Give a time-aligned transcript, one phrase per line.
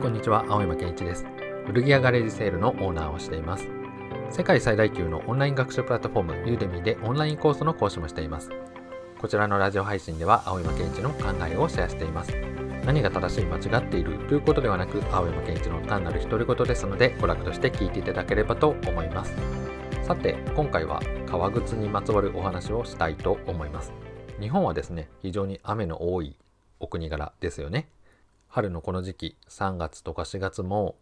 [0.00, 1.26] こんにちは青山健一です。
[1.66, 3.68] 古着屋ガレージセールのオーナーをしています。
[4.30, 8.48] 世界最大級のオンライン学習プラットフォームユーデミーでオンラインコースの講師もしています。
[9.18, 12.32] こちらのラジオ配信では青山健一の考えをシェアしています。
[12.86, 19.34] 何が正しい間違っているということではなく青山健一の単なる独り言ですので娯楽として聞いていただければと思います。
[20.04, 23.92] さて今回は革靴にまつわるお話をしたいと思います。
[24.40, 26.36] 日本はですね非常に雨の多い
[26.78, 27.88] お国柄ですよね。
[28.48, 30.96] 春のこの時期3月とか4月も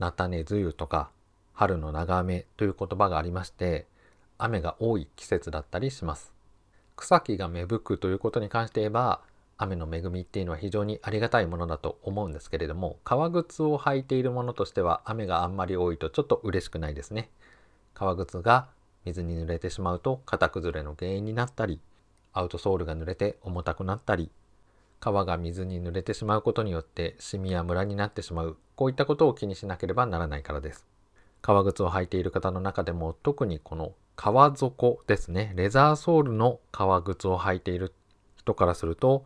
[0.00, 1.10] 菜種梅雨とか
[1.52, 3.86] 春の長雨という言葉がありまして
[4.36, 6.32] 雨が多い季節だったりします。
[6.96, 9.20] 草木が芽吹くということに関して言えば
[9.56, 17.30] 雨の恵みっていうのは非常にありがたいものだと思うんですけれども革靴を履いているものとしては雨があんまり多いとちょっと嬉しくないですね。
[17.94, 18.68] 革靴が
[19.04, 21.80] 水に濡れてしまうと型崩れの原因になったり
[22.32, 24.30] アウトソールが濡れて重たくなったり
[25.00, 28.56] 皮が水に濡れてしまうことによってシミやムラになってしまう。
[28.76, 30.86] こういったことを気にしなければならないからです。
[31.40, 35.52] 革靴を履いている方の中でも特にこの革底ですね。
[35.54, 37.92] レザーソールの革靴を履いている
[38.36, 39.24] 人からすると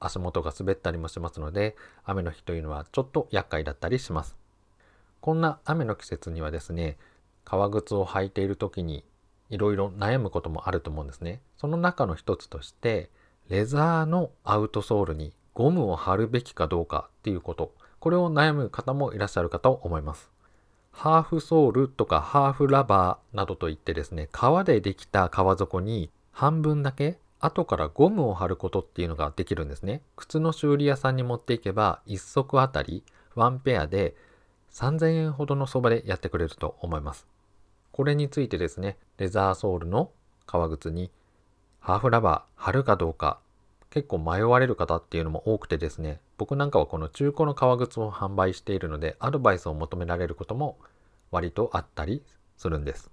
[0.00, 4.36] 足元が滑ったりもしますので雨の日というのはちょっと厄介だったりします。
[5.20, 6.96] こんな雨の季節にはですね
[7.44, 9.04] 革靴を履いている時に
[9.50, 11.40] いろいろ悩むこともあると思うんですね。
[11.56, 13.10] その中の一つとして
[13.48, 17.72] レザーのアウトソールにゴムを貼るべきかどうかっていうこと。
[18.00, 20.30] これを悩む方もいらっしゃるかと思います。
[20.92, 30.02] ハーフソールとかハーフラバーなどといってですね革でできた革底に半分だけ後からゴムを貼ることっていうのができるんですね。
[30.16, 33.02] 靴の修理屋さんに持っていけば1足あたり
[33.36, 34.14] 1ペアで
[34.72, 37.26] 3000円ほどの相場でやってくれると思います。
[37.90, 40.10] これについてですねレザーソールの
[40.46, 41.10] 革靴に
[41.82, 43.40] ハーフラバー貼るかどうか
[43.90, 50.78] 結構迷われる方っていうのも多くてですね僕なんかはこの中古の革靴を販売しているのでアドバイスを求められることも
[51.32, 52.22] 割とあったり
[52.56, 53.10] するんです。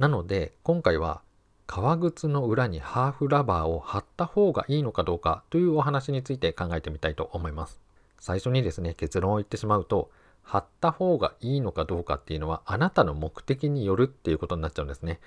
[0.00, 1.20] なので今回は
[1.68, 7.80] 革靴の裏にハーフラバーを貼った方がいいのかどうかというお話について考えてみたいと思います。
[8.18, 10.10] 最初にですね結論を言ってしまうと
[10.42, 15.20] 貼った方がいいのかどうかっていうのはあなたの目的によるっていうことになっちゃうんですね。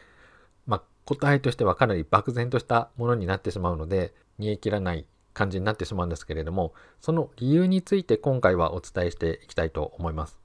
[0.65, 10.37] まあ答えとしてはかなり漠然としたものになってしまうので煮え切らない感じになってしまうんですけれどもその理由について今回はお伝えしていきたいと思います。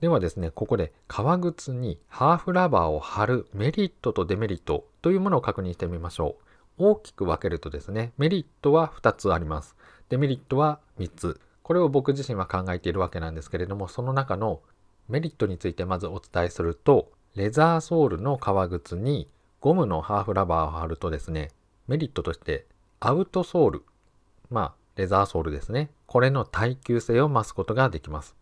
[0.00, 6.42] ではですねここで革靴にハーフラバーを貼るメリットとデメリットというものを確認してみましょう。
[6.78, 9.74] 大きく分けるとですねメリットは2つあります。
[10.10, 11.40] デメリットは3つ。
[11.62, 14.60] これを僕自身は考えているわけなんですけれどもその中の
[15.08, 19.28] メリットについてまずお伝えするとレザーソールの革靴に
[19.66, 21.50] ゴムのハーフラバーを貼るとですね、
[21.88, 22.66] メリットとして
[23.00, 23.82] アウトソール、
[24.48, 25.90] まあレザーソールですね。
[26.06, 28.36] これの耐久性を増すことができます。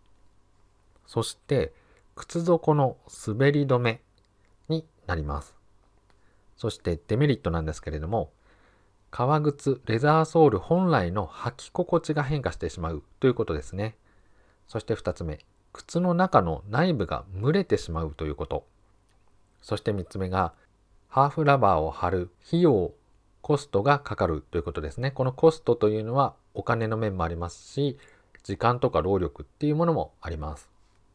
[1.06, 1.72] そして
[2.14, 4.02] 靴底の滑り止め
[4.68, 5.54] になります。
[6.58, 8.30] そしてデメリットなんですけれども、
[9.10, 13.96] 革靴、レザーソール本来の履き心地が変化してしまうということですね。
[14.68, 15.38] そして2つ目、
[15.72, 18.66] 靴の中の内部が蒸れてしまうということ。
[19.62, 20.52] そして3つ目が、
[21.14, 22.91] ハーフラバーを貼る費用、
[23.41, 25.12] コストがかかるということですね。
[25.12, 27.98] このコストというのはお金の面もありますし、
[28.42, 30.69] 時間とか労力っていうものもあります。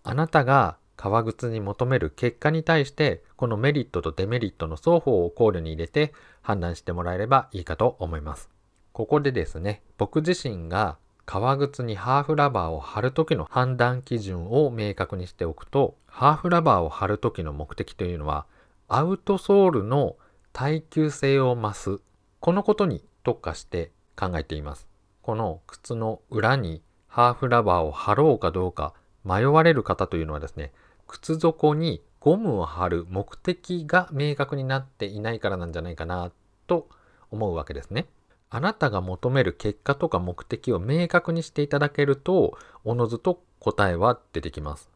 [0.04, 8.50] あなたが革靴に求める結果に対して、このメリットとデメリットの双方を考慮に入れて判断してもらえればいいかと思います。
[8.94, 18.46] ここでですね、僕自身が革靴にハーフラバーを貼る時の判断基準を明確にしておくと、ハーフラバーを貼る時の目的というのは、
[18.92, 20.16] アウトソールの
[20.52, 22.02] 耐久性を増す
[22.40, 24.88] このことに特化して考えています
[25.22, 30.72] この靴の裏にハーフラバーを貼ろうかどうか迷われる方というのはですね
[31.08, 36.32] 靴底にゴムを貼る目的が明確になっていないからなんじゃないかな
[36.66, 36.90] と
[37.30, 38.08] 思うわけですね。
[38.50, 44.90] あなたが求める結果とか目的を明確にしていただけるとおのずと答えは出てきます。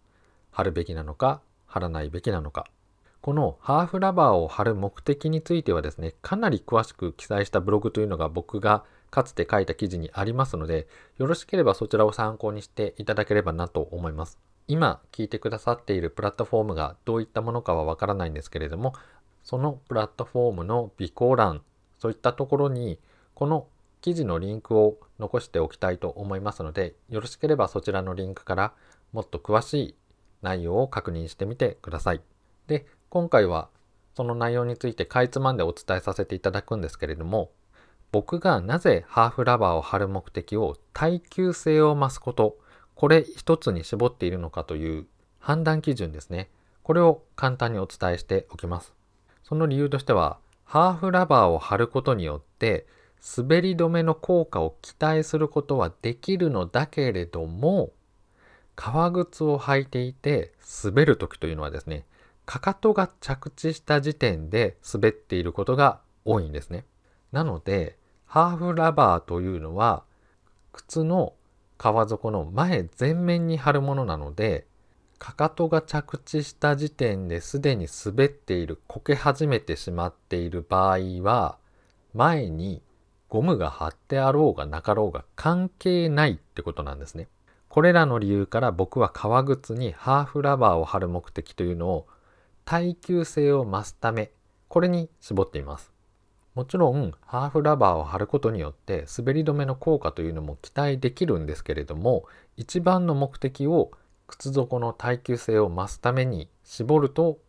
[0.52, 2.66] 貼るべきなのか貼らないべきなのか
[3.24, 14.40] このハーフラバーを貼る目的についてはですね、かなり詳しく記載したブログというのが僕がかつて書いた記事にありますので、よろしければそちらを参考にしていただければなと思います。
[14.68, 18.92] 今聞いてくださっているプラットフォームがどういったものかはわからないんですけれども、
[19.42, 21.62] そのプラットフォームの備考欄、
[22.00, 23.00] そういったところに、
[23.36, 23.68] この
[24.02, 28.74] 記事のリンクを残しておきたいと思いますので、よろしければそちらのリンクから
[29.14, 29.96] もっと詳しい
[30.42, 32.22] 内容を確認してみてください。
[32.68, 33.70] で、今回は
[34.16, 37.52] その内容についてかいつまんでお伝えさせていただくんですけれども
[38.12, 42.58] 僕がなぜハーフラバーを貼る目的を耐久性を増すこと
[42.96, 45.06] これ一つに絞っているのかという
[45.38, 46.50] 判断基準ですね。
[46.82, 48.94] これを簡単にお伝えしておきます。
[49.44, 52.88] その理由としては、ハーフラバーを貼ることによって
[53.38, 57.92] 滑り止めの効果を期待することはできるのだけれども
[58.76, 62.06] 革靴を履いていて滑る時というのはですね
[62.46, 66.86] かかとが着地した時点で滑っていることが多いんですね。
[67.32, 70.04] なのでハーフラバーというのは
[70.72, 71.34] 靴の
[71.78, 74.66] 革底の前前面に貼るものなので
[75.20, 81.58] かかとが着地した時点ですでに滑っているこけ始めてしまっている場合は
[82.14, 82.82] 前に
[83.30, 87.30] ゴムが貼ってあろうがなかろうが関係ないってことなんですね。
[87.68, 92.08] これらの理由から僕は革靴にハーフラバーを貼る目的というのを
[92.66, 94.32] 耐久性を増すため
[94.68, 95.94] これに絞っています。
[96.56, 102.26] もちろんハーフラバーを貼ることによって滑り止めの効果というのも期待できるんですけれども
[102.58, 103.92] 一番の目的を
[104.28, 107.40] 靴底の耐久性を増すために絞ると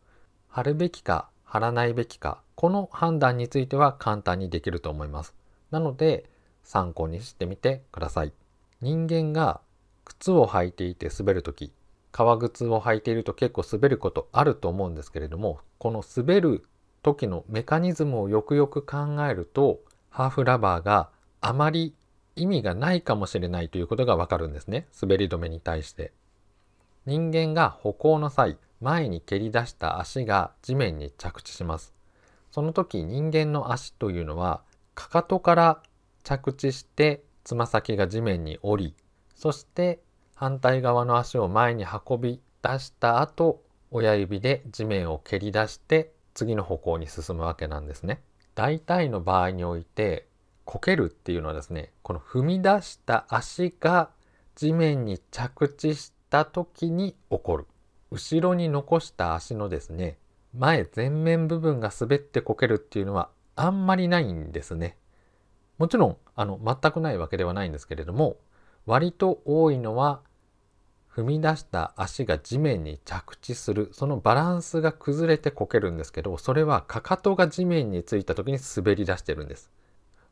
[0.48, 5.34] 貼るべきか貼らないべきかこの判断については簡単にできると思います。
[5.70, 6.28] なので
[6.62, 8.32] 参考にしてみてください。
[8.80, 9.60] 人間が
[10.04, 11.72] 靴を履いていて滑る時
[12.16, 16.64] 革靴を履いていると結構滑ることあると思うんですけれどもこの滑る
[17.02, 19.80] 時のメカニズムをよくよく考えると
[20.10, 21.08] ハーフラバーが
[21.40, 21.92] あまり
[22.36, 24.86] 意味がないかもしれないということがわかるんですね。
[25.02, 26.12] 滑り止めに対して。
[27.04, 31.92] 人間が歩行の際前に蹴り出した足が地面に着地します。
[32.52, 34.62] その時人間の足というのは
[34.94, 35.82] かかとから
[36.22, 38.94] 着地してつま先が地面に降り
[39.34, 39.98] そして
[40.34, 48.20] 反対側の足を前に運び出した後親指で地面を蹴り出して次の歩行に進むわけなんですね。
[48.54, 50.26] 大体の場合において
[50.64, 54.10] こけるっていうのはですねこの踏み出した足が
[54.54, 57.66] 地面に着地した時に起こる
[58.10, 60.18] 後ろに残した足のですね
[60.56, 64.96] 前前面部分が滑ってこけるっていうのはあんまりないんですね。
[65.78, 68.36] もちろんあの全くないわけではないんですけれども
[68.86, 70.20] 割と多いのは
[71.14, 73.90] 踏み出した足が地面に着地する。
[73.92, 79.70] そのバランスが崩れてこけるんですけどそれはかかとが地面についた時に滑り出してるんです。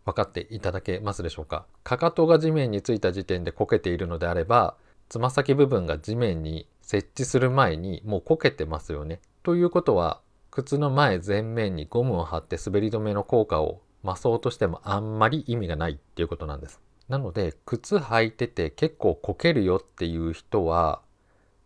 [0.04, 1.66] 分かっていただけますでしょうか？
[1.84, 4.74] かかとが地面についた時点でこけているのであれば
[5.08, 9.20] つま先部分が地面に設置する前にもうこけてますよね。
[9.44, 10.20] ということは
[10.50, 16.80] 靴の前前面にゴムを貼って滑り止めの効果を増そうとしてもあんまり意味がないっていうことなんです。
[17.12, 21.02] なので靴履いてて結構こけるよっていう人は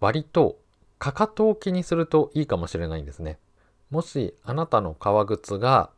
[0.00, 0.58] 割と
[0.98, 3.38] かかとを気にするといいかもしれないんですね。
[3.90, 5.90] もしあなたの革靴が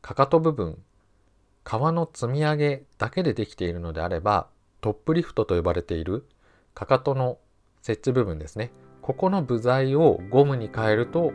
[0.00, 0.78] かかと部分
[1.62, 4.46] 革の積み上げだけでできているのであれば
[4.80, 6.24] トップリフトと呼ばれている
[6.72, 7.36] かかとの
[7.82, 8.70] 設置部分ですね。
[9.02, 11.34] ここの部材をゴムに変えると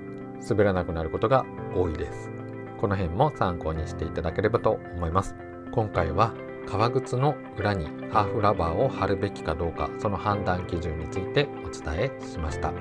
[0.49, 2.31] 滑らなくなることが多いです。
[2.79, 5.35] この辺も参考にしていただければと思います。
[5.71, 6.33] 今回は
[6.67, 12.73] 革靴の裏にハーフラバーを貼るべきかどうかその判断基準についてお伝えしました。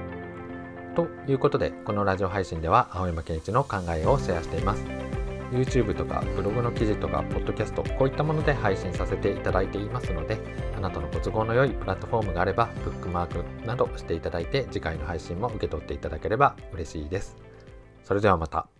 [0.95, 4.85] ということでこのラジオ配信では青山健一の考えをシェアしています。
[5.53, 10.39] YouTube とかブログの記事とかポッドキャストこういったもので配信させていただいていますので
[10.77, 17.37] あなたのご都合の良いプラットフォームがあればブックマークなどしていただいて次回の配信も受け取っていただければ嬉しいです。
[18.05, 18.80] それではまた。